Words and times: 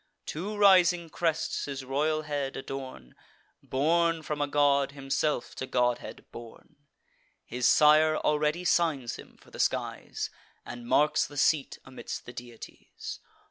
Two 0.25 0.57
rising 0.57 1.11
crests, 1.11 1.65
his 1.65 1.85
royal 1.85 2.23
head 2.23 2.57
adorn; 2.57 3.13
Born 3.61 4.23
from 4.23 4.41
a 4.41 4.47
god, 4.47 4.93
himself 4.93 5.53
to 5.57 5.67
godhead 5.67 6.25
born: 6.31 6.75
His 7.45 7.67
sire 7.67 8.17
already 8.17 8.65
signs 8.65 9.17
him 9.17 9.37
for 9.37 9.51
the 9.51 9.59
skies, 9.59 10.31
And 10.65 10.87
marks 10.87 11.27
the 11.27 11.37
seat 11.37 11.77
amidst 11.85 12.25
the 12.25 12.33
deities. 12.33 13.19